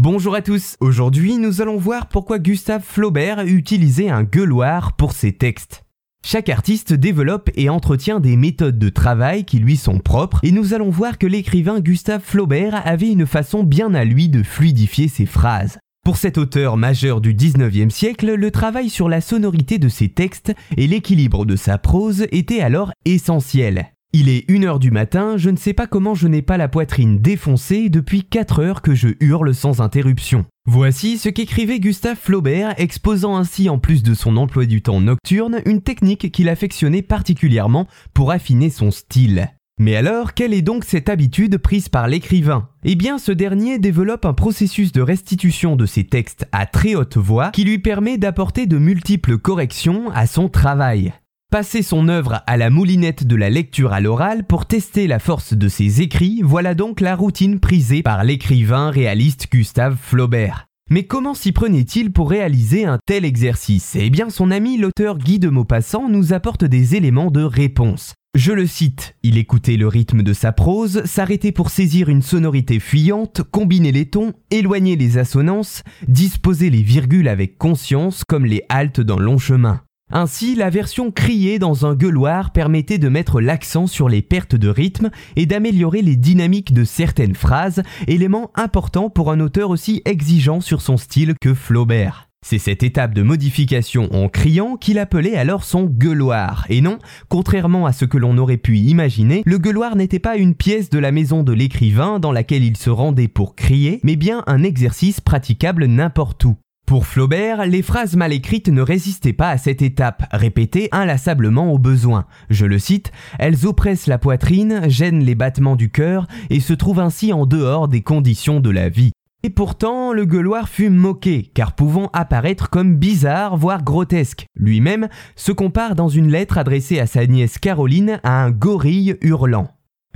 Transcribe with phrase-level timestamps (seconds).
[0.00, 5.32] Bonjour à tous, aujourd'hui nous allons voir pourquoi Gustave Flaubert utilisait un gueuloir pour ses
[5.32, 5.82] textes.
[6.24, 10.72] Chaque artiste développe et entretient des méthodes de travail qui lui sont propres et nous
[10.72, 15.26] allons voir que l'écrivain Gustave Flaubert avait une façon bien à lui de fluidifier ses
[15.26, 15.80] phrases.
[16.04, 20.54] Pour cet auteur majeur du 19e siècle, le travail sur la sonorité de ses textes
[20.76, 23.88] et l'équilibre de sa prose était alors essentiel.
[24.14, 27.18] Il est 1h du matin, je ne sais pas comment je n'ai pas la poitrine
[27.18, 30.46] défoncée depuis 4 heures que je hurle sans interruption.
[30.66, 35.60] Voici ce qu'écrivait Gustave Flaubert, exposant ainsi en plus de son emploi du temps nocturne,
[35.66, 39.50] une technique qu'il affectionnait particulièrement pour affiner son style.
[39.78, 42.70] Mais alors, quelle est donc cette habitude prise par l'écrivain?
[42.84, 47.18] Eh bien, ce dernier développe un processus de restitution de ses textes à très haute
[47.18, 51.12] voix qui lui permet d'apporter de multiples corrections à son travail.
[51.50, 55.54] Passer son œuvre à la moulinette de la lecture à l'oral pour tester la force
[55.54, 60.66] de ses écrits, voilà donc la routine prisée par l'écrivain réaliste Gustave Flaubert.
[60.90, 63.96] Mais comment s'y prenait-il pour réaliser un tel exercice?
[63.98, 68.12] Eh bien son ami l'auteur Guy de Maupassant nous apporte des éléments de réponse.
[68.34, 72.78] Je le cite, il écoutait le rythme de sa prose, s'arrêtait pour saisir une sonorité
[72.78, 79.00] fuyante, combiner les tons, éloigner les assonances, disposer les virgules avec conscience comme les haltes
[79.00, 79.80] d'un long chemin.
[80.10, 84.68] Ainsi, la version criée dans un gueuloir permettait de mettre l'accent sur les pertes de
[84.68, 90.60] rythme et d'améliorer les dynamiques de certaines phrases, élément important pour un auteur aussi exigeant
[90.60, 92.28] sur son style que Flaubert.
[92.46, 96.64] C'est cette étape de modification en criant qu'il appelait alors son gueuloir.
[96.70, 100.54] Et non, contrairement à ce que l'on aurait pu imaginer, le gueuloir n'était pas une
[100.54, 104.44] pièce de la maison de l'écrivain dans laquelle il se rendait pour crier, mais bien
[104.46, 106.56] un exercice praticable n'importe où.
[106.88, 111.78] Pour Flaubert, les phrases mal écrites ne résistaient pas à cette étape, répétée inlassablement au
[111.78, 112.24] besoin.
[112.48, 117.00] Je le cite, Elles oppressent la poitrine, gênent les battements du cœur et se trouvent
[117.00, 119.12] ainsi en dehors des conditions de la vie.
[119.42, 124.46] Et pourtant, le gueuloir fut moqué, car pouvant apparaître comme bizarre, voire grotesque.
[124.56, 129.68] Lui-même se compare dans une lettre adressée à sa nièce Caroline à un gorille hurlant.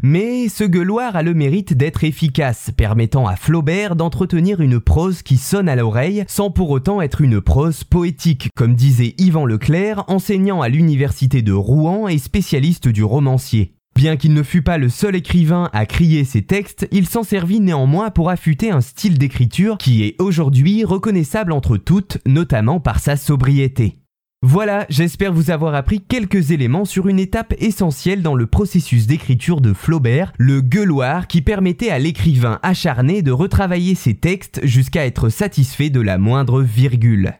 [0.05, 5.37] Mais ce gueuloir a le mérite d'être efficace, permettant à Flaubert d'entretenir une prose qui
[5.37, 10.61] sonne à l'oreille sans pour autant être une prose poétique, comme disait Yvan Leclerc, enseignant
[10.61, 13.77] à l'université de Rouen et spécialiste du romancier.
[13.95, 17.61] Bien qu'il ne fût pas le seul écrivain à crier ses textes, il s'en servit
[17.61, 23.17] néanmoins pour affûter un style d'écriture qui est aujourd'hui reconnaissable entre toutes, notamment par sa
[23.17, 24.02] sobriété.
[24.45, 29.61] Voilà, j'espère vous avoir appris quelques éléments sur une étape essentielle dans le processus d'écriture
[29.61, 35.29] de Flaubert, le gueuloir qui permettait à l'écrivain acharné de retravailler ses textes jusqu'à être
[35.29, 37.35] satisfait de la moindre virgule.